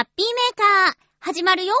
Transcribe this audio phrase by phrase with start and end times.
[0.00, 1.74] ハッピーメーカー、始まるよ。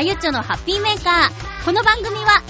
[0.00, 1.64] まゆちょのハッピーメーカー。
[1.66, 2.40] この番組は、ハ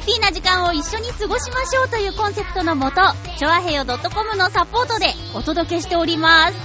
[0.00, 3.00] ッピーな時間を一緒に過ごしましょうというコンセプトのもと、
[3.36, 6.56] ちょあへよ .com のサポートでお届けしております。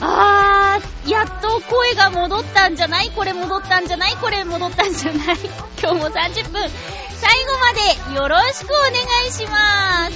[0.00, 3.10] あー、やっと声が戻ったんじゃない？
[3.14, 4.16] これ戻ったんじゃない？
[4.20, 5.38] これ戻ったんじゃない？
[5.80, 6.68] 今日も30分、
[7.12, 7.72] 最後ま
[8.10, 8.90] でよろしくお願
[9.28, 10.14] いします。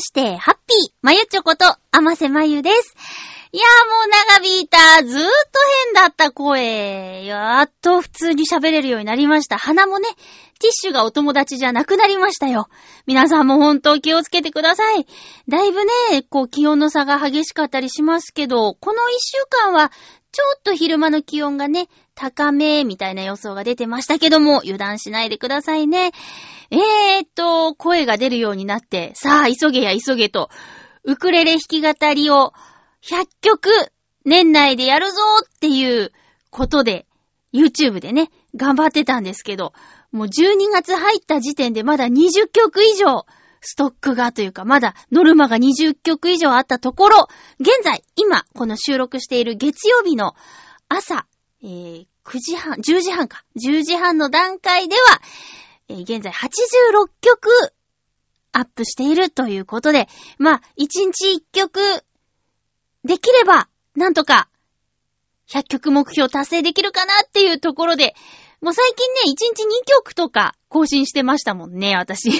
[0.00, 2.96] まして、ハッピー、まゆちょこと、あませまゆです。
[3.52, 5.30] いやーもう長引いた、ずーっと
[5.84, 7.26] 変だった声。
[7.26, 9.58] やっと普通に喋れるようになりました。
[9.58, 10.08] 鼻もね、
[10.58, 12.68] ティッシュがお友達じゃなくなりましたよ。
[13.06, 15.06] 皆さんも本当気をつけてください。
[15.48, 19.92] だいぶね、こう気温の差が激しかったりしますけど、この一週間は、
[20.32, 26.12] ちょっと昼間の気温がね、高め、みたいな予想が出てましたけども、油断しないでくださいね。
[26.70, 30.48] えーっと、声が出るようになって、さあ、急げや急げと、
[31.02, 32.52] ウクレレ弾き語りを
[33.02, 33.70] 100曲
[34.24, 36.12] 年内でやるぞっていう
[36.50, 37.06] ことで、
[37.52, 39.72] YouTube でね、頑張ってたんですけど、
[40.12, 43.26] もう12月入った時点でまだ20曲以上、
[43.60, 47.28] ストックがというか、まだノルマが20曲以上あったところ、
[47.60, 50.34] 現在、今、この収録している月曜日の
[50.88, 51.26] 朝、
[51.62, 55.20] えー、9時半、10時半か、10時半の段階では、
[55.88, 57.50] えー現在86曲
[58.52, 61.80] アップしているということで、まあ、1日1曲
[63.04, 64.48] できれば、なんとか、
[65.48, 68.14] 100曲目標達成できるかなっていうところで、
[68.60, 72.30] もう最近ね、1日2曲とか更新してましたもんね、私。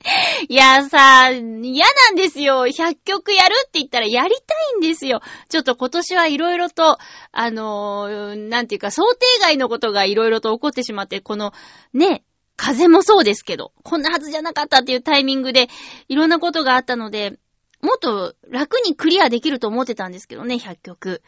[0.48, 2.66] いやさ、嫌なんですよ。
[2.66, 5.20] 100曲やるって言ったらやりたいんですよ。
[5.48, 6.98] ちょっと今年はいろいろと、
[7.32, 11.52] あのーなんていうか、想定外のことがいろいろと起こってしまって、この、
[11.92, 12.24] ね、
[12.56, 15.68] 風もそうですけど、こんなはずじゃなかったっていうタイミングで、
[16.08, 17.38] いろんなことがあったので、
[17.80, 21.22] もっと楽にクリアできると思ってたんですけどね、100曲。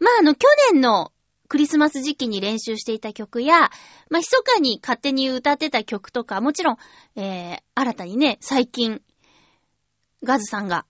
[0.00, 1.12] まあ、あの、去年の
[1.48, 3.70] クリスマス時期に練習していた曲や、
[4.10, 6.76] まあ、密かに勝手に歌ってた曲とか、もちろん、
[7.16, 9.02] えー、新たにね、最近、
[10.22, 10.86] ガズさんが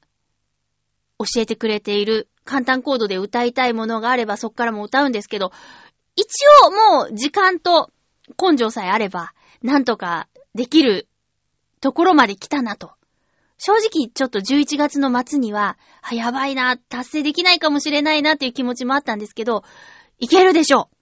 [1.19, 5.53] 教えてくれている簡単コードで歌いたいものがあればそっからも歌うんですけど、
[6.17, 6.27] 一
[6.67, 7.91] 応もう時間と
[8.41, 11.09] 根性さえあれば、なんとかできる
[11.81, 12.93] ところまで来たなと。
[13.57, 19.65] 正直ちょっと11月の末には、あ、やばいな、達成できないかもしれないなっていう気持ちもあったんですけど、
[20.19, 20.97] いけるでしょう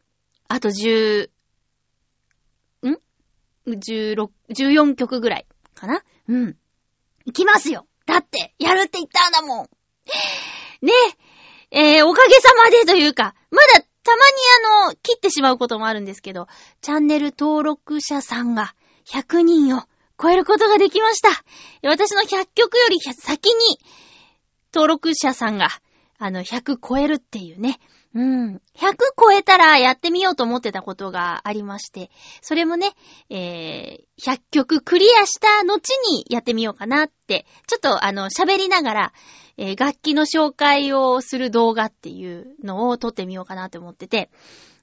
[0.49, 1.29] あと10、
[2.85, 2.99] ん
[3.67, 6.03] ?16、14曲ぐらいかな？
[6.29, 6.57] うん。
[7.25, 9.69] いきますよだって、やるって言ったんだもん
[10.83, 10.93] ね
[11.71, 16.49] え、えー、おかげさまでというか、まだたまにあの、切ってしまうこともあるんですけど、
[16.81, 18.75] チャンネル登録者さんが
[19.07, 19.83] 100人を
[20.21, 21.29] 超えることができました。
[21.89, 23.79] 私の100曲より先に
[24.75, 25.69] 登録者さんが、
[26.19, 27.79] あの、100超えるっていうね。
[28.15, 28.57] うん。
[28.75, 32.11] 100超えたらやってみようと思ってたことがありまして、
[32.43, 32.93] それもね、
[33.31, 39.13] えー、100曲クリアした後にやってみようかなって、ちょっとあの、喋りながら、
[39.59, 44.31] えー楽器の紹介をする動画っていうのを撮ってみようかなって思ってて、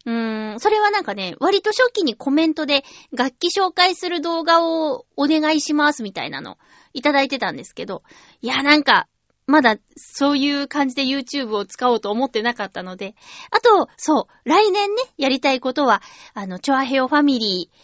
[0.06, 6.58] うーん、それはなんかね、割と初期にコメントで楽器紹介する動画をお願いしますみたいなの
[6.94, 8.04] いただいてたんですけど、
[8.42, 9.08] いや、なんか、
[9.50, 13.16] まだそういう感じで YouTube を使おうと思ってなかったので、
[13.50, 16.04] あと、そう、来年ね、やりたいことは、
[16.36, 17.78] あの、チョアヘオファミリー、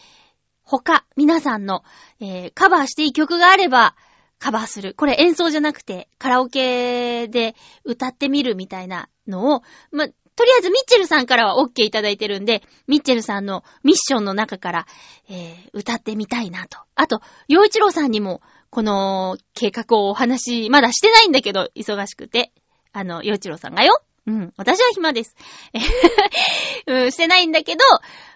[0.62, 1.82] 他、皆さんの、
[2.20, 3.96] えーカバーしていい曲があれば、
[4.38, 4.94] カバーする。
[4.94, 14.86] これ演奏じゃなくて、カラオケで歌ってみるみたいなのを、ま、とりあえずミッチェルさんからは OK いただいてるんで、ミッチェルさんのミッションの中から、
[15.28, 16.78] えー歌ってみたいなと。
[16.94, 18.40] あと、洋一郎さんにも、
[18.70, 22.52] この計画をお話、まだしてないんだけど、忙しくて。
[22.92, 24.00] あの、洋一郎さんがよ。
[24.26, 25.36] うん、私は暇です。
[26.86, 27.84] うん、してないんだけど、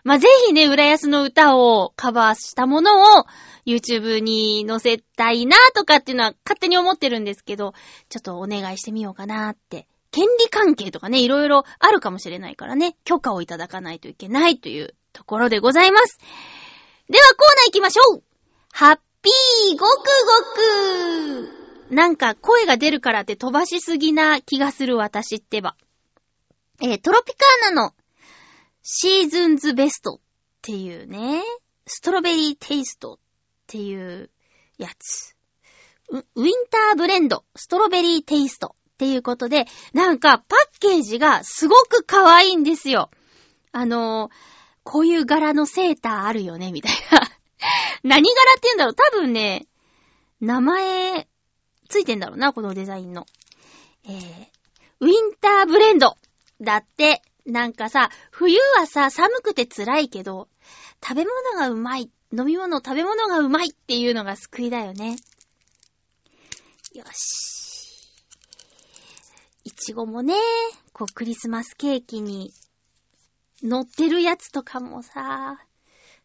[0.04, 3.24] まあ、ぜひね、浦安の歌をカバーしたものを
[3.66, 7.74] YouTube に載せたいなとかっていうのは勝手に思ってるんですけど、
[8.08, 9.88] ちょっとお願いしてみようかなって。
[10.12, 16.18] 権利関係とかね、いろいろあるかもしれないからね、許可をいただかないといけないというところでございます。
[17.08, 18.22] ではコーナー行きましょう
[18.72, 20.00] ハッピーごく
[21.88, 25.76] ごくなんか声が出るからって飛ばしすぎな気がする私ってば。
[26.82, 27.94] えートロピカーナの
[28.82, 30.18] シーズンズベストっ
[30.62, 31.42] ていうね、
[31.86, 33.18] ストロベリーテイストっ
[33.66, 34.30] ていう
[34.78, 35.36] やつ。
[36.10, 43.10] ウィンターブレンド、ストロベリーテイストっていうことで、なんかパッケージがすごく可愛いんですよ。
[43.72, 47.20] あのーこういう柄のセーターあるよね、みたいな。
[48.02, 49.66] 何柄って言うんだろう多分ね、
[50.40, 51.28] 名前、
[51.88, 53.26] ついてんだろうな、このデザインの。
[54.04, 54.46] えー、
[55.00, 56.16] ウィンターブレンド
[56.60, 60.48] だって、なんかさ、冬はさ、寒くて辛いけど、
[61.02, 65.16] 食べ物がうまい、飲み物、食べ物がうまいっていうのが救いだよね。
[66.94, 68.10] よし。
[69.64, 70.34] いちごもね、
[70.92, 72.52] こうクリスマスケーキに
[73.62, 75.64] 乗ってるやつとかもさ、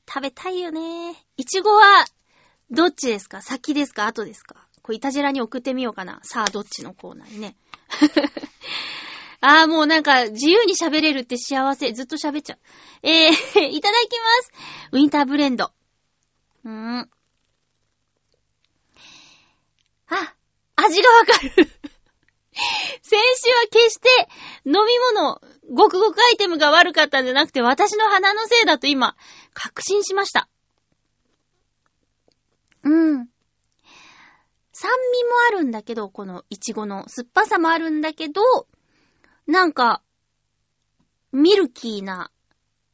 [0.08, 1.16] 食べたいよね。
[1.38, 2.06] いちごは、
[2.72, 3.42] どっちですか？
[3.42, 4.08] 先ですか？
[4.08, 4.68] 後ですか？
[4.82, 6.20] これ、いたじらに送ってみようかな。
[6.24, 7.56] さあ、どっちのコーナーにね。
[9.42, 11.92] ああ、もうなんか、自由に喋れるって幸せ。
[11.92, 12.60] ずっと喋っちゃう。
[13.04, 13.32] えー、
[13.70, 14.52] いただきます。
[14.92, 15.72] ウィンターブレンド。
[16.64, 17.10] うーん。
[20.08, 20.36] あ、
[20.76, 21.70] 味がわかる。
[23.02, 24.10] 先週は決して
[24.66, 25.42] 飲み物、
[25.74, 29.16] ごくごくアイテムが悪かったんじゃなくて、私の鼻のせいだと今、
[29.54, 30.48] 確信しました。
[32.84, 33.28] うん。
[34.72, 38.42] 酸味もあるんだけど、このイチゴの酸っぱさもあるんだけど、
[39.48, 40.02] なんか、
[41.32, 42.32] ミルキーな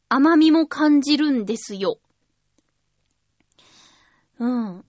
[0.10, 2.00] 甘みも感じるんですよ。
[4.40, 4.86] うん。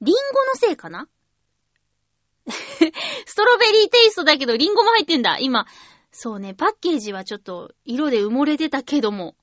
[0.00, 1.08] リンゴのせいかな？
[3.26, 5.38] ストロベリーテイストだけどリンゴも入ってんだ。
[5.38, 5.66] 今。
[6.12, 9.36] そうね、パッケージはちょっと色で埋もれてたけども。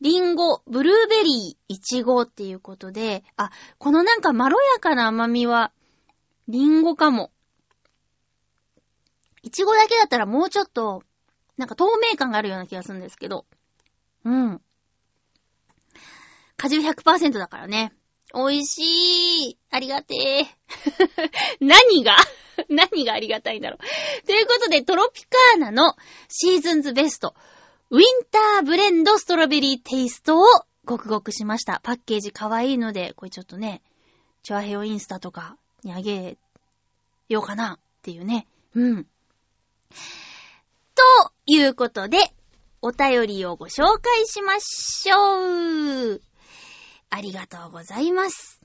[0.00, 5.72] リンゴ、ブルーベリー、イチゴっていうことで、あ、このなんかまろやかな甘みは、
[6.46, 7.32] リンゴかも。
[9.42, 11.02] イチゴだけだったらもうちょっと、
[11.56, 13.44] なんか透明感があるような気がするんですけど。
[14.24, 14.60] うん。
[16.56, 17.92] 果汁100%だからね。
[18.34, 19.58] 美味しい。
[19.70, 20.46] ありがてえ。
[21.60, 22.16] 何が？
[22.68, 24.26] 何がありがたいんだろう。
[24.26, 25.96] ということで、トロピカーナの
[26.28, 27.34] シーズンズベスト、
[27.90, 30.44] ウィンターブレンドストロベリーテイストを
[30.84, 31.80] ごくごくしました。
[31.82, 33.82] パッケージ可愛いので、これちょっとね、
[34.42, 36.36] チョアヘオインスタとかにあげ
[37.28, 38.46] ようかなっていうね。
[38.74, 39.06] うん。
[40.94, 41.02] と
[41.46, 42.18] いうことで、
[42.80, 46.27] お便りをご紹介しましょう。
[47.10, 48.60] ありがとうございます。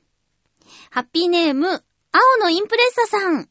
[0.89, 3.49] ハッピーネーム、青のインプレッサさん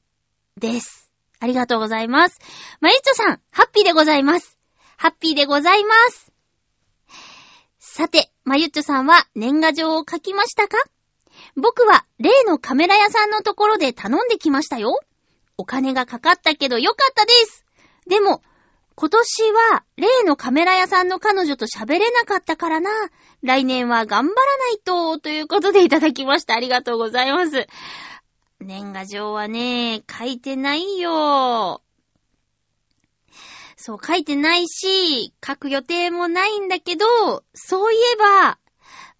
[0.58, 1.10] です。
[1.40, 2.38] ありがとうございます。
[2.80, 4.58] マリッチョさん、ハッピーでございます。
[4.96, 6.32] ハッピーでございます。
[7.78, 10.78] さて、まゆっちょさんは年賀状を書きましたか？
[11.56, 15.00] 僕は例のカメラ屋さんのところで頼んできましたよ。
[15.58, 17.64] お金がかかったけどよかったです。
[18.08, 18.42] でも、
[18.94, 22.90] 今年は例のカメラ屋さんの彼女と喋れなかったからな。
[23.42, 26.54] 来年は頑張らないと、ということでいただきました。
[26.54, 27.66] ありがとうございます。
[28.60, 31.82] 年賀状はね、書いてないよ。
[33.76, 37.06] そう、書いてないし、書く予定もないんだけど、
[37.54, 38.58] そういえば、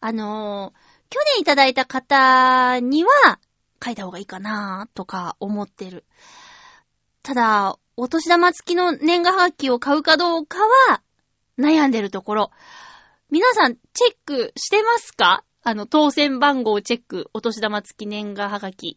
[0.00, 3.10] あのー去年いただいた方には、
[3.84, 6.06] 書いた方がいいかなとか思ってる。
[7.22, 10.58] ただ、お年玉付きの年賀はがきを買うかどうか
[10.88, 11.02] は
[11.58, 12.50] 悩んでるところ。
[13.30, 15.44] 皆さん、チェックしてますか？
[15.62, 18.96] あの、当選番号チェック、お年玉付き年賀はがき。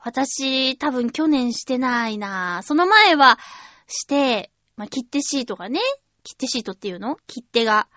[0.00, 3.38] 私、多分去年してないなぁその前は、
[3.86, 5.80] して、まあ、切手シートがね、
[6.24, 7.16] 切手シートっていうの？
[7.26, 7.88] 切手が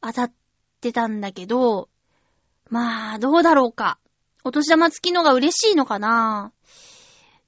[0.00, 0.32] 当たっ
[0.80, 1.88] てたんだけど、
[2.68, 3.98] まあ、どうだろうか。
[4.44, 6.52] お年玉付きのが嬉しいのかな？
[6.56, 6.89] ぁ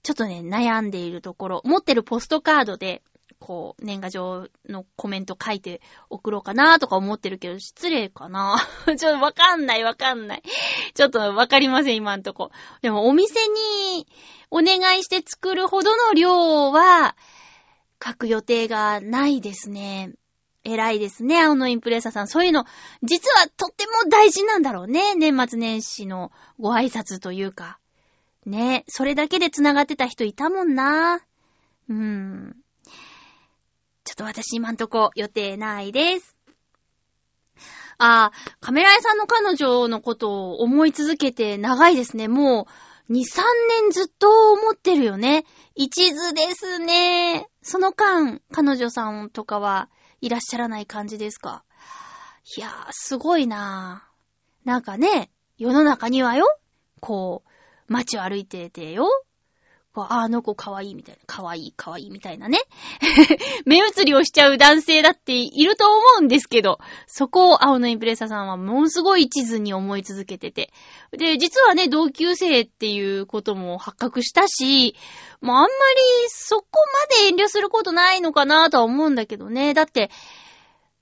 [0.02, 1.62] ちょっとね、悩んでいるところ。
[1.64, 3.02] 持ってるポストカードで、
[3.38, 5.80] こう、年賀状のコメント書いて
[6.10, 8.56] 送ろうかなとか思ってるけど、失礼かな？
[8.86, 10.42] ちょっとわかんないわかんない。
[10.94, 12.50] ちょっとわかりません、今んとこ。
[12.82, 14.06] でも、お店に
[14.50, 17.16] お願いして作るほどの量は、
[18.04, 20.12] 書く予定がないですね。
[20.64, 22.28] 偉いですね、青のインプレッサさん。
[22.28, 22.64] そういうの、
[23.02, 25.14] 実はとっても大事なんだろうね。
[25.14, 27.78] 年末年始のご挨拶というか。
[28.44, 31.20] ねえ、それだけで繋がってた人いたもんな。
[31.88, 32.56] うーん。
[34.04, 36.36] ちょっと私今んとこ予定ないです。
[37.98, 42.26] ああ、カメラ屋さんの彼女のことを思い続けて長いですね。
[42.26, 42.66] も
[43.08, 43.42] う、2、3
[43.82, 45.44] 年ずっと思ってるよね。
[45.76, 47.48] 一途ですね。
[47.62, 49.88] その間、彼女さんとかは
[50.20, 51.62] いらっしゃらない感じですか？
[52.56, 54.68] いやー、すごいなー。
[54.68, 56.46] なんかね、世の中にはよ、
[57.00, 57.51] こう、
[57.92, 59.08] 街を歩いててよ、
[59.94, 62.58] こうあの子可愛いみたいな、可愛い可愛いみたいなね。
[63.66, 70.72] 目移りをしちゃう男性だっていると思うんですけど、そこを青のインプレッサさんはものすごい地図に思い続けてて。
[71.12, 74.96] で、実はね、同級生っていうことも発覚したし、
[75.42, 75.70] もうあんまり
[76.28, 79.74] そこまで遠慮することないのかなとは思うんだけどね。
[79.74, 80.10] だって、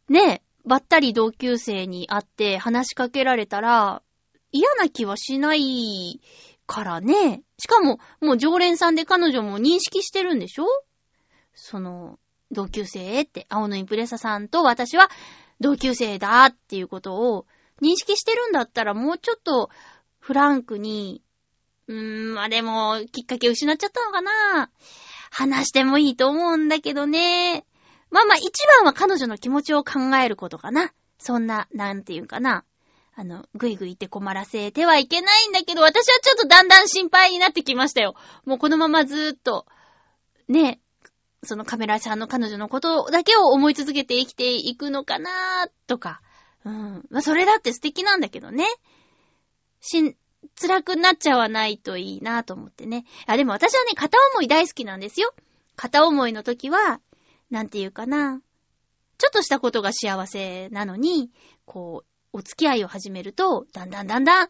[0.08, 4.02] ね、ばったり同級生に会って話しかけられたら、
[4.52, 6.20] 嫌な気はしない
[6.70, 7.42] からね。
[7.58, 10.66] しかも、もう常連さんで彼女も認識してるんでしょ？
[11.52, 12.20] その、
[12.52, 15.10] 同級生って、青のインプレッサさんと私は
[15.58, 17.46] 同級生だっていうことを
[17.82, 19.68] 認識してるんだったらもうちょっと
[20.20, 21.22] フランクに、
[21.88, 21.96] うー
[22.30, 24.70] ん、まあでも、きっかけ失っちゃったのかな
[25.32, 27.64] 話してもいいと思うんだけどね。
[28.12, 30.92] まあまあ一番は彼女の気持ちを考えることかな。
[31.18, 32.64] そんな、なんていうかな。
[33.14, 38.14] あの、ぐいぐいって困らせてはいけないんだけど、私はちょっとだんだん心配になってきましたよ。
[38.44, 39.66] もうこのままずーっと、
[40.48, 40.80] ね、
[41.42, 46.20] そのカメラさんの彼女のことだけを思い続けて生きていくのかなーとか。
[46.64, 47.06] うん。
[47.10, 48.66] まあ、それだって素敵なんだけどね。
[49.80, 50.14] しん、
[50.60, 53.04] 辛くなっちゃわないといいなと思ってね。
[53.26, 55.32] あ、でも私はね、片思い大好きなんですよ。
[55.76, 57.00] 片思いの時は、
[57.50, 58.42] なんていうかな。
[59.16, 61.30] ちょっとしたことが幸せなのに、
[61.64, 64.48] こう、お付き合いを始めると、だんだんだんだん、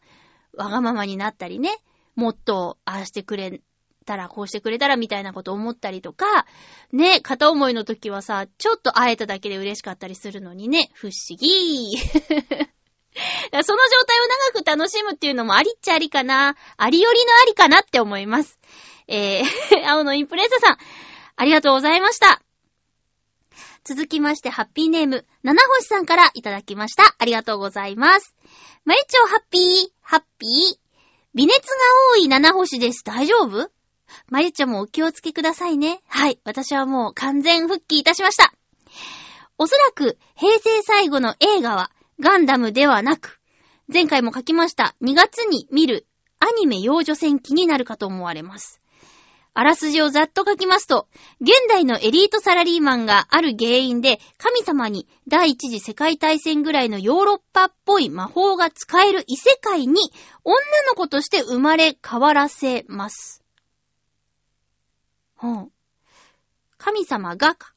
[0.57, 1.71] わがままになったりね、
[2.15, 3.61] もっと、ああしてくれ
[4.05, 6.47] たら、こうしてくれたら、みたいなこと思ったりとか、
[6.93, 11.97] ね、片思いの時はさ、ちょっと会えただけで嬉しかったりするのにね、不思議。
[13.53, 16.57] その状態を長く楽しむっていうのもありっちゃありかな。
[16.77, 18.59] ありよりのありかなって思います。
[19.09, 19.45] えー、
[19.89, 20.79] 青のインプレッサさん、
[21.37, 22.41] ありがとうございました。
[23.85, 27.15] 続きまして、ハッピーネーム、七星さんからいただきました。
[27.19, 28.35] ありがとうございます。
[28.85, 30.79] まゆちょハッピー、ハッピー。
[31.35, 31.75] 微熱が
[32.15, 33.03] 多い七星です。
[33.05, 33.71] 大丈夫？
[34.29, 36.01] まゆちょもお気をつけくださいね。
[36.09, 36.41] はい。
[36.45, 38.53] 私はもう完全復帰いたしました。
[39.59, 43.41] おそらく、平成最後の映画は、ガンダムではなく、
[43.93, 46.07] 前回も書きました、2月に見る
[46.39, 48.80] アニメ幼女戦記になるかと思われます。
[49.53, 51.09] あらすじをざっと書きますと、
[51.41, 60.13] 現代のエリートサラリーマンがある原因で神様に第一次世界大戦ぐらいのヨーロッパっぽい魔法が使える異世界に
[60.45, 60.57] 女
[60.89, 63.43] の子として生まれ変わらせます。
[65.35, 65.73] ほう。
[66.79, 67.75] 神様がか。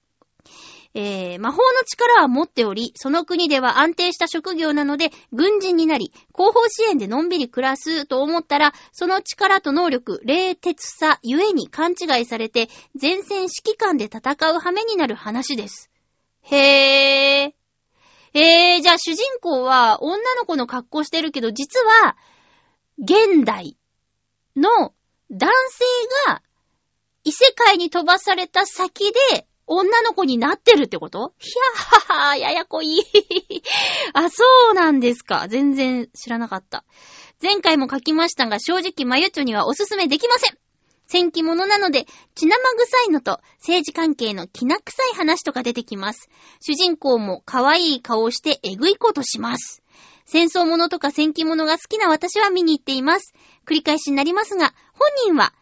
[0.96, 12.70] えー、魔法の力は持っており、その国では安定した職業なので、軍人になり、後方支援でのんびり暮らすと思ったら、その力と能力、冷徹さ、ゆえに勘違いされて、
[13.00, 15.90] 前線指揮官で戦う羽目になる話です。
[16.44, 17.54] へぇー。
[18.36, 22.16] えー、じゃあ主人公は女の子の格好してるけど、実は、
[23.00, 23.78] 現代
[24.56, 24.94] の
[25.32, 25.86] 男性
[26.30, 26.44] が
[27.24, 31.34] 異世界に飛ばされた先で女の子になってるってこと？
[31.40, 31.46] い
[32.10, 33.00] やはは、ややこい。
[34.14, 35.48] あ、そうなんですか。
[35.50, 36.84] 全然知らなかった。
[37.42, 40.58] 前回も書きましたが、正直まゆちょにはおすすめできません。
[41.08, 42.06] 戦記物なので、
[42.36, 46.30] 血生臭いのと政治関係の気な臭い話とか出てきます。
[46.60, 49.84] 主人公も可愛い顔をしてえぐいことします。
[50.26, 53.34] 戦争物とか戦記物が好きな私は見に行っています。
[53.68, 55.54] 繰り返しになりますが、本人は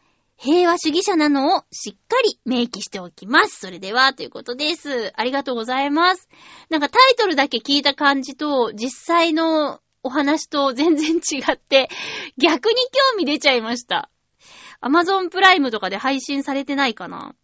[0.43, 3.60] 平和主義者なのをしっかり明記しておきます。
[3.60, 5.13] それでは、ということです。
[5.15, 6.29] ありがとうございます。
[6.71, 11.89] なんかタイトルだけ聞いた感じと、実際のお話と全然違って、
[12.39, 12.75] 逆に
[13.12, 14.10] 興味出ちゃいました。
[14.79, 17.36] アマゾンプライムとかで配信されてないかな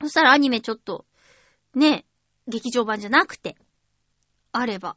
[0.00, 1.04] そしたらアニメちょっと、
[1.76, 2.06] ね、
[2.48, 3.56] 劇場版じゃなくて、
[4.50, 4.96] あれば、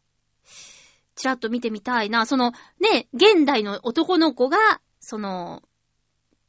[1.14, 2.26] ちらっと見てみたいな。
[2.26, 4.58] その、ね、現代の男の子が、
[5.00, 5.62] その、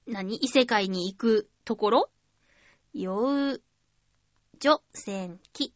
[0.06, 0.36] 何？
[0.36, 2.10] 異世界に行くところ？
[2.92, 3.58] 幼
[4.58, 5.74] 女戦記。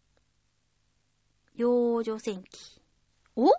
[1.56, 2.80] 幼女戦記。
[3.36, 3.52] お？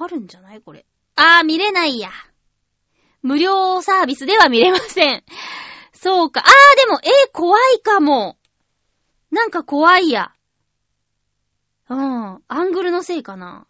[0.00, 0.86] あるんじゃないこれ。
[1.16, 2.10] あー、見れないや。
[3.22, 5.24] 無料サービスでは見れません。
[5.92, 6.40] そうか。
[6.40, 8.38] あー、でも、えー、怖いかも。
[9.30, 10.32] なんか怖いや。
[11.88, 12.42] うん。
[12.46, 13.66] アングルのせいかな。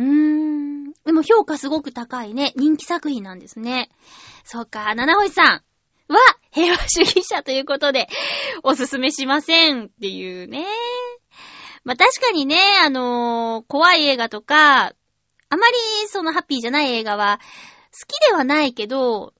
[0.00, 0.92] うーん。
[1.04, 2.52] でも評価すごく高いね。
[2.56, 3.90] 人気作品なんですね。
[4.44, 4.94] そうか。
[4.94, 5.46] 七星さん
[6.12, 6.18] は
[6.50, 8.08] 平和主義者ということで、
[8.62, 10.64] おすすめしませんっていうね。
[11.84, 15.76] まあ、確かにね、あのー怖い映画とか、あまり
[16.08, 17.38] そのハッピーじゃない映画は
[17.92, 19.34] 好きではないけど、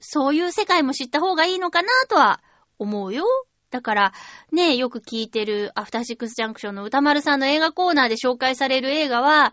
[0.00, 2.40] そういう世界も知った方がいいのかなとは
[2.78, 3.24] 思うよ。
[3.70, 4.12] だから、
[4.52, 9.52] ね、よく聞いてるアフターシックスジャンクションの歌丸さんの映画コーナーで紹介される映画は、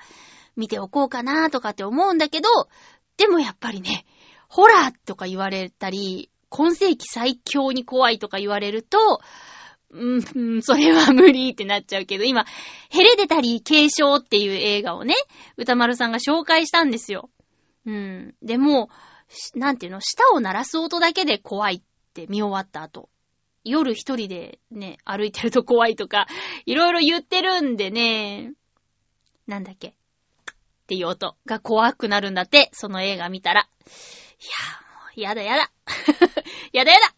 [0.55, 2.49] 見ておこうかなとかって思うんだけど、
[3.17, 4.05] でもやっぱりね、
[4.47, 9.21] ホラーとか言われたり、今世紀最強に怖いとか言われると、
[9.91, 12.45] うん、それは無理ってなっちゃうけど、今、
[12.89, 15.15] ヘレデタリー継承っていう映画をね、
[15.57, 17.29] 歌丸さんが紹介したんですよ。
[17.85, 18.35] うん。
[18.41, 18.89] でも、
[19.55, 21.81] なんていうの、舌を鳴らす音だけで怖いっ
[22.13, 23.09] て見終わった後。
[23.63, 26.27] 夜一人でね、歩いてると怖いとか、
[26.65, 28.53] いろいろ言ってるんでね、
[29.47, 29.95] なんだっけ
[30.85, 33.61] っていう音が怖くなるんだって、その映画見たら。
[33.61, 33.73] いや
[34.93, 35.71] もう、やだやだ。
[36.73, 37.15] やだやだ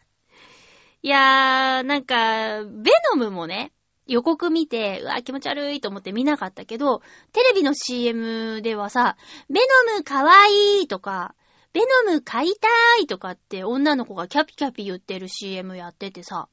[1.02, 3.74] いやー、なんか、ベノムもね、
[4.08, 7.02] 予告見て、うわ、気持ち悪いと思って見なかったけど、
[7.34, 9.18] テレビの CM ではさ、
[9.50, 11.36] ベノムかわいいとか、
[11.74, 12.68] ベノム買いた
[13.02, 16.48] いとかって女の子がキャピキャピ言ってる CM やっててさ、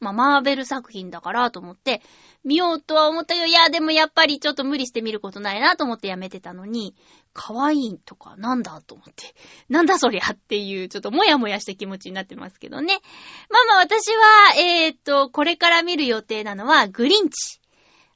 [0.00, 2.02] まあ、マーベル作品だからと思って、
[2.42, 6.94] 見ようとは思ったけど、いや、でもやっぱりちょっと無理して見ることないなと思ってやめてたのに、
[7.34, 9.34] 可愛いとかなんだと思って、
[9.68, 12.98] なんだそりゃっていう、ちょっともやもやした気持ちになってますけどね。
[13.50, 17.60] まあまあ私は、えーっと、これから見る予定なのは、グリンチ。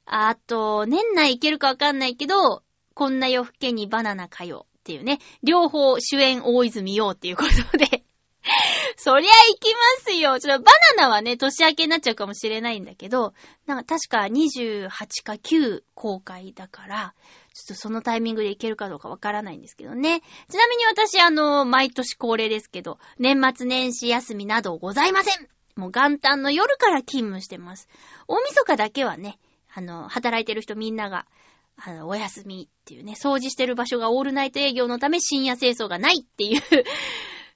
[0.05, 2.63] あと、年内いけるかわかんないけど、
[2.95, 8.04] こんな夜更けにバナナかよっていうね、両方主演大泉洋っていうことで、
[8.97, 10.39] そりゃ行きますよ。
[10.39, 13.33] ちょっとバナナはね、年明けになっちゃうかもしれないんだけど、
[13.65, 14.89] なんか確か28
[15.23, 17.13] か9公開だから、
[17.53, 20.21] ちょっとそのタイミングで行けるかどうかわからないんですけどね。
[20.49, 27.89] ちなみに私、あの、毎年恒例ですけど、年末年始休みなどございませんもう元旦の夜から勤務してます。
[28.27, 29.39] 大晦日だけはね、
[29.73, 31.25] あの、働いてる人みんなが、
[31.77, 36.61] あの、お休みっていうね、掃除してる場所がオールナイト営業のため深夜清掃がないっていう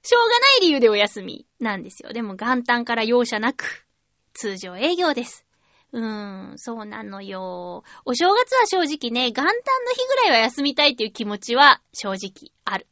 [0.02, 2.12] しょうがない理由でお休みなんですよ。
[2.12, 3.86] でも元旦から容赦なく、
[4.32, 5.44] 通常営業です。
[5.92, 7.84] うーん、そうなのよ。
[8.04, 9.52] お正月は正直ね、元旦の
[9.92, 12.86] 日ぐらいは休みたいっていう気持ちは正直ある。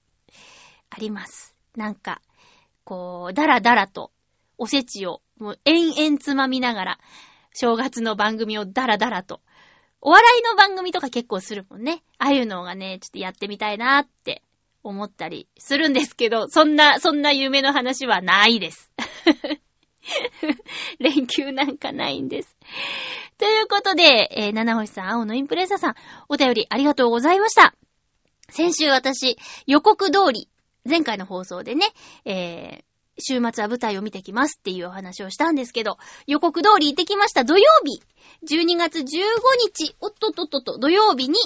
[0.90, 1.54] あります。
[1.76, 2.20] なんか、
[2.84, 4.10] こう、だらだらと、
[4.58, 6.98] おせちを、もう延々つまみながら、
[7.54, 9.40] 正月の番組をだらだらと。
[10.00, 12.02] お笑いの番組とか結構するもんね。
[12.18, 14.42] ああいうのがね、ちょっとやってみたいなって
[14.82, 18.90] 思ったりするんですけど、そんな、そんな夢の話はないです。
[20.98, 22.56] 連休なんかないんです。
[23.38, 25.94] ということで、えー、七星さん、青のインプレッサーさん、
[26.28, 27.74] お便りありがとうございました。
[28.50, 29.36] 先週私、
[29.66, 30.48] 予告通り、
[30.88, 31.86] 前回の放送でね、
[32.24, 32.84] えー、
[33.20, 38.02] 週末は舞台を見てきますっていうお話をしたんですけど、予告通り行ってきました土曜日、
[38.46, 41.38] 12月15日、おっとっとっとっと、土曜日に、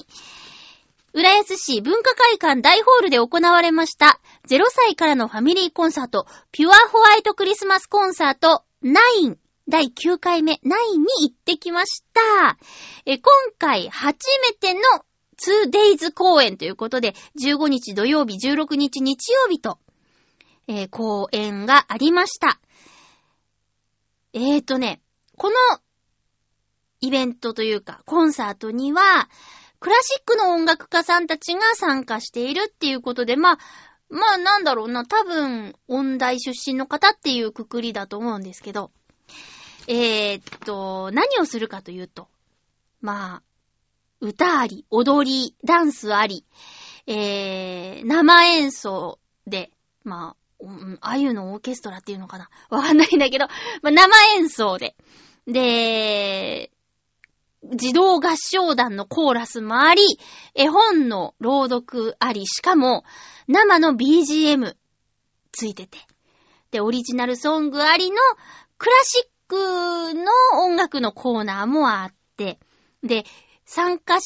[1.14, 9.37] 浦安市文化会館大ホールで行われました、0歳からのファミリーコンサート、ピュアホワイトクリスマスコンサート9、
[9.68, 12.57] 第9回目9に行ってきました。
[13.05, 14.81] え今回初めての
[15.37, 19.79] 2days 公演ということで、15日土曜日、16日日曜日と、
[20.66, 22.59] えー公演がありました。
[24.33, 25.03] えーとね、
[25.37, 25.57] この
[27.01, 29.29] イベントというか、コンサートには、
[29.83, 33.59] クラシックの音楽家さんたちが参加しているっていうことで、まあ、
[34.09, 38.92] まあなんだろうな、多分、音大出身の方っていうくくりだと思うんですけど、
[39.88, 42.29] えー、っと、何をするかというと、
[43.01, 43.42] まあ、
[44.21, 46.45] 歌あり、踊り、ダンスあり、
[47.09, 49.18] えー、生演奏
[49.49, 49.73] で、
[50.05, 52.49] まあ、うんあゆのオーケストラっていうのかな？
[52.71, 53.49] わかんないんだけど、
[53.83, 54.95] まあ、生演奏で。
[55.49, 56.71] で、
[57.64, 60.03] 児童合唱団のコーラスもあり、
[60.55, 63.05] 絵本の朗読あり、しかも
[63.46, 64.75] 生の BGM
[65.53, 65.98] ついてて。
[66.70, 68.16] で、オリジナルソングありの
[68.79, 70.25] クラシックの
[70.64, 72.59] 音楽のコーナーもあって、
[73.03, 73.25] で、
[73.64, 74.18] 参加、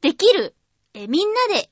[0.00, 0.54] できる、
[0.92, 1.70] え、みんなで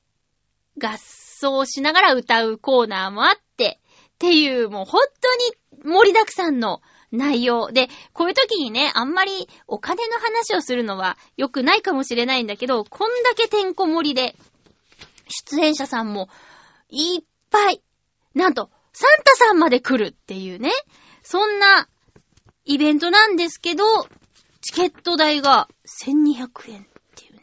[0.81, 3.81] 合奏しながら歌うコーナーもあって、
[4.14, 6.81] っていう、もう本当に盛りだくさんの
[7.16, 7.70] 内容。
[7.72, 14.37] で、こういう時にね、あんまりお金の話をするのは良くないかもしれないんだけど、こんだけてんこ盛りで、
[15.29, 16.29] 出演者さんも
[16.90, 17.83] いっぱい、
[18.35, 20.70] なんと、サンタさんまで来るっていうね、
[21.22, 21.88] そんな
[22.64, 23.85] イベントなんですけど、
[24.61, 26.87] チケット代が1200円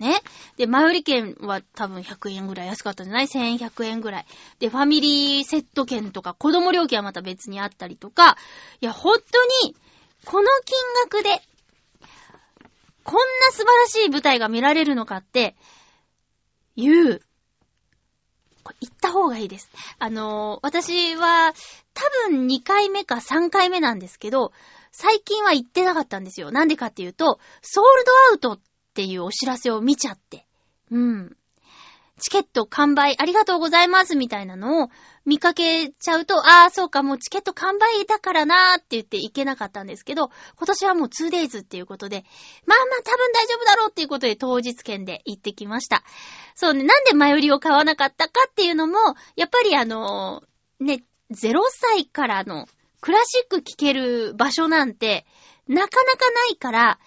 [0.02, 0.20] ね。
[0.58, 4.26] で、前売り券は多分100円ぐらい安かったんじゃない ?1100 円ぐらい。
[4.60, 8.36] で、ファミリーセット券とか子供料金はまた別にあったりとか、
[8.82, 9.76] いや、本当に、
[10.26, 11.42] この金額で、
[13.04, 15.56] こんな素晴らしい舞台が見られるのかって、
[16.76, 17.22] いう、
[18.64, 19.70] これ行った方がいいです。
[20.00, 21.54] あのー私は、
[21.94, 24.52] 多分2回目か3回目なんですけど、
[24.92, 26.52] 最近は行ってなかったんですよ。
[26.52, 28.60] なんでかっていうと、ソールドアウトっ
[28.92, 30.46] っていうお知らせを見ちゃって。
[30.92, 31.38] うん。
[32.20, 34.90] チケット完売ありがとうございますみたいなのを
[35.26, 42.24] 見かけちゃうと、ああ、そうか、もうチケット完売だからなーって言って行けなかったんですけど、今年はもう 2days っていうことで、
[42.68, 46.04] まあまあ多分大丈夫だろうっていうことで当日券で行ってきました。
[46.54, 48.98] そうね、なんで前売りを買わなかったかっていうのも、
[49.36, 50.44] やっぱりあの
[50.80, 52.68] ね、0歳からの
[53.00, 55.26] クラシック聴ける場所なんて、
[55.68, 57.00] なかなかないから、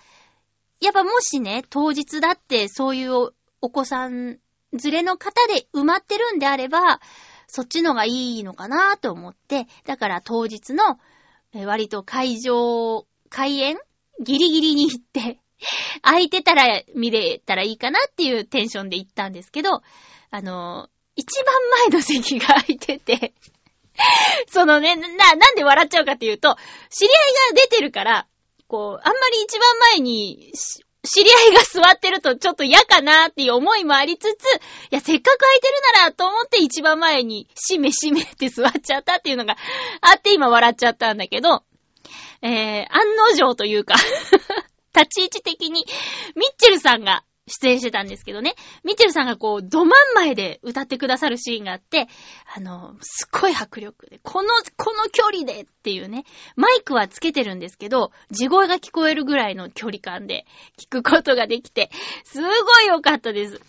[0.84, 4.38] やっぱもしね、当日だってそういうお子さん
[4.72, 7.00] 連れの方で埋まってるんであれば、
[7.46, 10.98] そっちのがいいのかなと思って、だから当日の、
[11.66, 13.78] 割と会場、開演
[14.20, 15.38] ギリギリに行って、
[16.02, 19.82] 空いてたら見れたらいいかなっていうテンションで行ったんですけど、
[20.30, 21.54] あの一番
[21.90, 23.34] 前の席が空いてて、
[24.50, 26.56] そのね、な、なんで笑っちゃうかっていうと、
[26.90, 28.26] 知り合いが出てるから、
[28.68, 30.52] こう、あんまり一番前に、
[31.06, 34.34] 知り合いが座ってるとちょっと嫌かなっていう思いもありつつ、い
[34.90, 39.56] や、せっかく空いてるならと思って一番前に、しめしめって座っちゃったっていうのが
[40.00, 41.62] あって今笑っちゃったんだけど、
[42.40, 43.96] えー、案の定というか、
[44.96, 45.84] 立ち位置的に、
[46.34, 48.54] ミッチェルさんが出演してたんですけどね、
[48.84, 52.08] ミッチェルさんがこう、ど真ん前で歌ってくださるシーンがあって、
[52.56, 56.24] あの、すっごい迫力で、この、この距離でっていうね、
[56.56, 60.46] マイクはつけてるんですけど、地声が聞こえるぐらいの距離感で
[60.78, 61.90] 聞くことができて、
[62.24, 62.48] すご
[62.82, 63.60] い良かったです。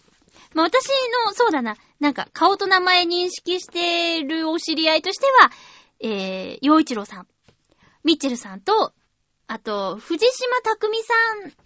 [0.54, 0.88] まあ、私
[1.28, 5.52] の、そうだな、なんか、顔と名前認識してるお知り合いとしては、
[6.00, 7.28] えー、洋一郎さん、
[8.06, 8.94] ミッチェルさんと、
[9.48, 11.14] あと、藤島匠さ
[11.50, 11.66] ん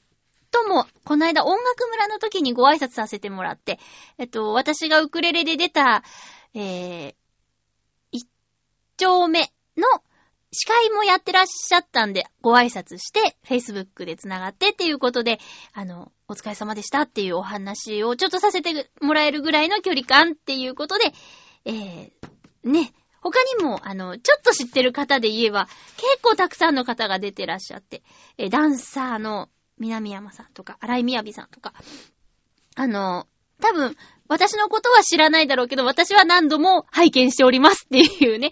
[0.51, 3.79] とも、この間音楽村の時にご挨拶させてもらって、
[4.17, 6.03] えっと、私がウクレレで出た、
[6.53, 7.15] えー、
[8.11, 8.27] 一
[8.97, 9.87] 丁目の
[10.51, 15.39] 司会もやってらっしゃったんで、ご挨拶して、Facebook で繋がってっていうことで、
[15.73, 21.13] あの、お疲れ様でしたっていうお話をちょっとさせてもらえるぐらいの距離感っていうことで、
[21.65, 28.01] えー、ね、他にも、あの、ちょっと知ってる方で言えば、結構たくさんの方が出てらっしゃって、
[28.37, 31.73] えーダンサーの南山さんとか、荒井みやびさんとか、
[32.75, 33.27] あの、
[33.61, 33.95] 多分、
[34.27, 38.51] 私のことは知らないだろうけど、私は何度も拝見しておりますっていうね。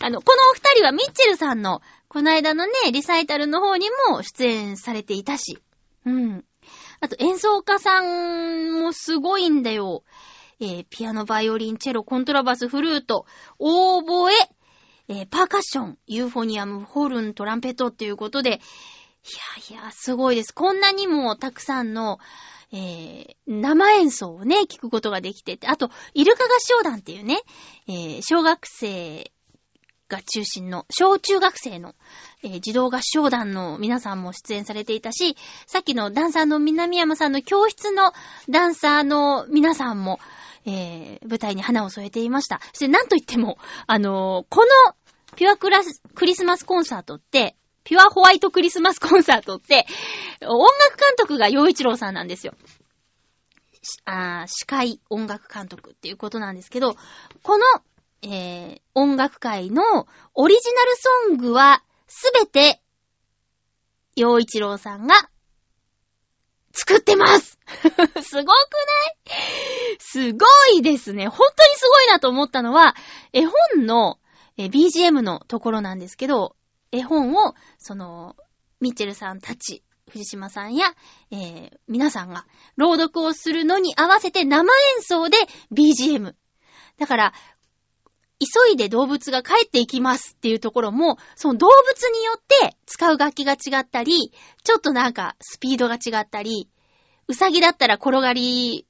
[0.00, 5.58] あの、このお二人はミッチェルさんの、この間のね、リサイタルの方にも出演されていたし。
[6.04, 6.44] うん。
[7.00, 10.04] あと演奏家さんもすごいんだよ。
[10.60, 13.26] えーピアノ、バイオリン、チェロ、コントラバス、フルート、
[13.58, 14.34] オーボエ、
[15.08, 18.60] えーパーカッション、ユーフォニアム、ホルン、トランペットっていうことで、
[19.26, 20.54] いやいや、すごいです。
[20.54, 22.18] こんなにもたくさんの、
[22.72, 27.38] えー生演奏をね、聞くことができてて、あと、イルカ合唱団っていうね、
[27.88, 29.30] えー小学生
[30.08, 31.94] が中心の、小中学生の、
[32.42, 38.12] えー児童合唱団の皆さんも出演されていたし、さっきのダンサーの南山さんの教室の
[38.50, 40.20] ダンサーの皆さんも、
[40.66, 42.60] えー舞台に花を添えていました。
[42.72, 43.56] そしてなんといっても、
[43.86, 44.94] あのーこの
[45.36, 49.86] ピュアクラスクリスマスコンサートって、ピュアホワイトクリスマスコンサートって、
[50.42, 52.54] 音楽監督が洋一郎さんなんですよ。
[54.06, 56.96] あ司会音楽監督っていうことなんですけど、
[57.42, 57.64] この、
[58.22, 59.82] えー音楽界の
[60.34, 62.80] オリジナルソングはすべて、
[64.16, 65.14] 洋一郎さんが
[66.72, 69.96] 作ってます すごくない？
[69.98, 71.26] すごいですね。
[71.26, 72.94] 本当にすごいなと思ったのは、
[73.32, 74.18] 絵本の、
[74.56, 76.54] え BGM のところなんですけど、
[76.94, 78.36] 絵本を、その、
[78.80, 80.86] ミッチェルさんたち、藤島さんや、
[81.30, 85.36] えー皆さんが朗読をするのに合わせて生演奏で
[85.72, 86.34] BGM。
[86.98, 87.32] だから、
[88.40, 96.68] 急いで動物が帰っていきますっていうところも、その動物によって使う楽器が違ったり、ちょっとなんかスピードが違ったり、
[97.26, 98.86] うさぎだったら転がり、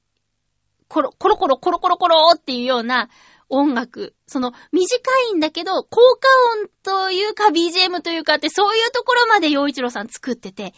[0.87, 3.09] コロ、コロコロコロコロコロっていうような
[3.49, 4.15] 音楽。
[4.27, 4.99] その短
[5.31, 6.27] いんだけど、効果
[6.61, 10.73] 音というか BGM というかってそういうところまで洋一郎さん作ってて、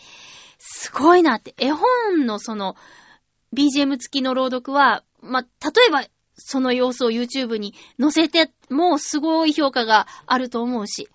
[0.58, 1.54] すごいなって。
[1.58, 2.76] 絵本のその
[3.54, 11.10] BGM 付きの朗読は、まあ、例えばその様子を YouTube に載せてもすごい評価があると思うし。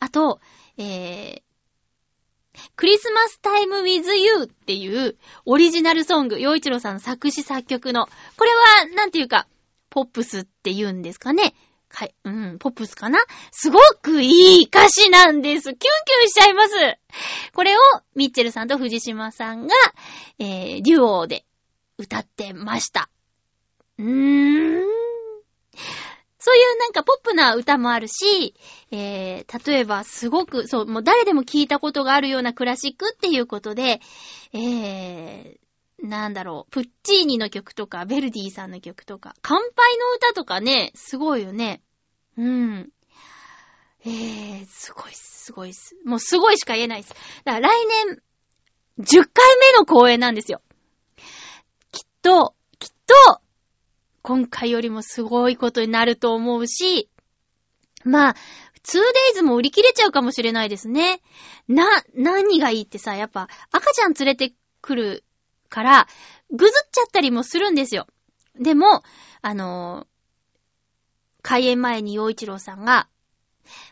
[0.00, 0.40] あと、
[0.78, 1.42] えー、
[2.74, 9.46] クリスマスタイムウィズユーっていうオリジナルソング、洋一郎さん作詞作曲の、これは、なんていうか、
[9.92, 11.54] ポップスって言うんですかね。
[11.90, 13.18] はい、うん、ポップスかな
[13.50, 15.64] すごくいい歌詞なんです。
[15.64, 15.86] キュンキュ
[16.24, 16.72] ンしちゃいます。
[17.54, 17.80] これを、
[18.14, 19.74] ミッチェルさんと藤島さんが、
[20.38, 21.44] えー、デュオで
[21.98, 23.10] 歌ってました。
[23.98, 24.82] うーん。
[26.38, 28.54] そういうなんかポップな歌もあるし、
[28.90, 34.00] えー、例えばすごく、そう、もう誰でも聞いたことがあるようなクラシックっていうことで、
[34.54, 35.62] えー、
[36.02, 41.80] なんだろう、プッチーニの曲とか、ベルディさんの曲とか、乾杯の歌とかね、すごいよね。
[42.36, 42.90] うん。
[44.04, 45.96] えー、すごいっす、すごいっす。
[46.04, 47.14] もうすごいしか言えないっす。
[47.44, 48.22] だから来年、
[48.98, 50.60] 10回目の公演なんですよ。
[51.92, 53.40] きっと、きっと、
[54.22, 57.08] 今回よりもすごいことになると思うし、
[58.04, 58.36] まあ、
[58.84, 61.22] 2days も売り切れちゃうかもしれないですね。
[61.68, 65.24] な、何がいいってさ、やっぱ赤ちゃん連れてくる
[65.72, 66.06] から、
[66.50, 68.06] ぐずっちゃったりもするんですよ。
[68.60, 69.02] でも、
[69.40, 70.06] あの、
[71.40, 73.08] 開演前に陽一郎さんが、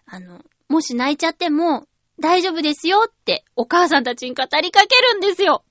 [0.06, 1.86] あの、もし泣いちゃっても
[2.20, 5.64] 大丈夫ですよってお母さんたちに語りかけるんですよ。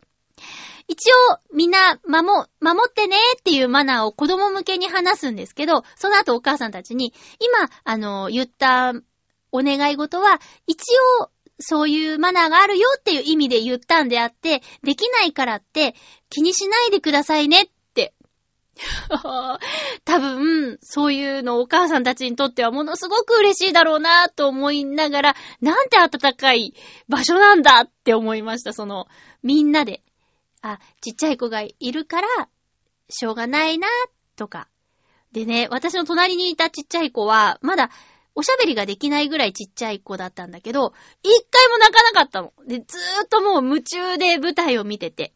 [0.88, 8.94] 一応、みんな、守、守ってねっていうマナーを子供向けに話すんですけど、その後お母さんたちに、今、あの、言った
[9.52, 10.82] お願い事は、一
[11.22, 15.96] 応、そういうマナーがあるよっていう意味で言ったんであって、できないからって
[16.30, 18.14] 気にしないでくださいねって。
[20.06, 26.74] 多分、そういうのお母さんたちにとってはものすごく嬉しいだろうなと思いながら、なんて暖かい
[27.08, 28.74] 場所なんだって思いました。
[28.74, 29.08] その、
[29.44, 30.02] みんなで。
[30.62, 32.28] あ、ちっちゃい子がいるから、
[33.10, 33.88] しょうがないな、
[34.36, 34.68] とか。
[35.32, 37.90] でね、私の隣にいたちっちゃい子は、まだ、
[38.40, 42.54] おしゃべりができないぐらいちっちゃい子だったんだけど、一回も泣かなかったの。
[42.66, 45.34] で、ずーっともう夢中で舞台を見てて。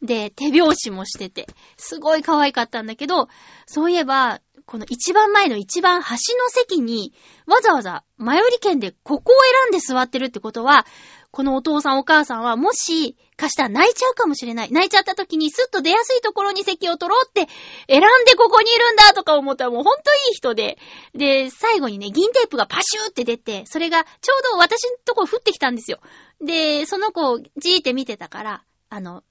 [0.00, 3.28] で、手拍子もしてて、すごい可愛かったんだけど、
[3.66, 7.12] そういえば、この一番前の一番端の席に、
[7.46, 10.86] わざわざ前売り券でここを選んで座ってるってことは、
[11.32, 14.72] このお父さんお母さんはもしかしたら泣いちゃうかもしれない。
[14.72, 17.48] 泣いちゃった時にスッと出やすいところに席を取ろうって
[17.88, 20.78] 選んでここにいるんだとか思ったらもうほんといい人で。
[21.14, 26.00] で、最後にね、銀テープがパシューって出て、それがちょうど私のところ降ってきたんですよ。
[26.40, 29.22] で、その子をじーって見てたから、あの、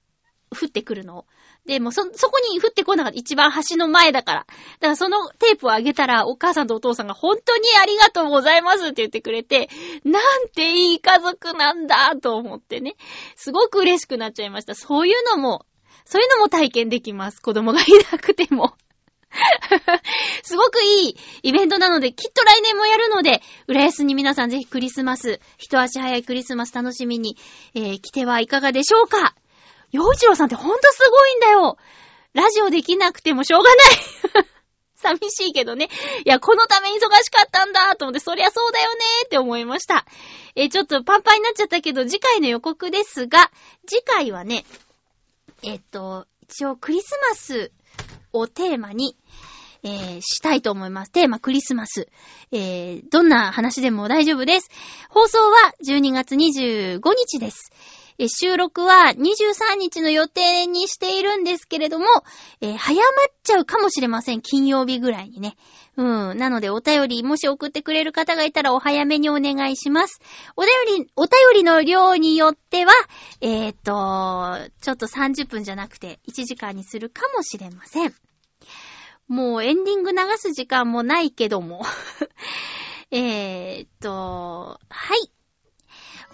[0.50, 1.26] 降ってくるの。
[1.66, 3.18] で、もうそ、そこに降ってこなかった。
[3.18, 4.40] 一番端の前だから。
[4.40, 9.68] だからそのテープをあげたら、お母さんとお父さんが本当にありがとうございますって言ってくれて、
[10.04, 12.94] なんていい家族なんだと思ってね。
[13.34, 14.74] すごく嬉しくなっちゃいました。
[14.74, 15.66] そういうのも、
[16.04, 17.42] そういうのも体験できます。
[17.42, 18.74] 子供がいなくても。
[20.42, 27.36] すごくいいイベントなので、きっと来年もやるので、浦安に皆さんぜひクリスマス、一足早いクリスマス楽しみに、
[27.74, 29.34] えー、来てはいかがでしょうか
[29.92, 31.78] 洋一郎さんってほんとすごいんだよ
[32.34, 33.82] ラジオできなくてもしょうがな
[34.42, 34.46] い
[34.96, 35.88] 寂しいけどね。
[36.24, 40.06] いや、このために忙しかったんだと思って、そりゃそうだよねって思いました。
[40.54, 43.50] えちょっとパンパンになっちゃったけど、次回の予告ですが、
[43.86, 44.64] 次回はね、
[45.62, 47.72] えっと、一応クリスマス
[48.32, 49.16] をテーマに、
[49.82, 51.12] えーしたいと思います。
[51.12, 52.08] テーマクリスマス。
[52.50, 54.70] えーどんな話でも大丈夫です。
[55.10, 57.70] 放送は12月25日です。
[58.18, 62.06] え収録は23日の予定にしているんですけれども、
[62.60, 64.42] えー早まっちゃうかもしれません。
[64.42, 65.56] 金曜日ぐらいにね。
[65.96, 66.38] うん。
[66.38, 70.20] なので、お便り、もし送ってくれる方がいたらお早めにお願いします。
[70.56, 72.92] お便り、お便りの量によっては、
[73.40, 78.14] えっ、と、ちょっと30分じゃなくて1時間にするかもしれません。
[79.28, 81.84] もうエンディング流す時間もないけども。
[83.10, 85.35] えっと、はい。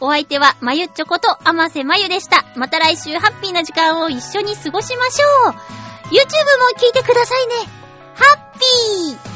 [0.05, 2.45] お相手は、まゆっちょこと、あませまゆでした。
[2.57, 5.53] また来週ハッピーな時間を一緒に過ごしましょう。
[5.53, 6.19] YouTube も
[6.77, 7.55] 聞いてくださいね。
[8.17, 9.32] ハッピー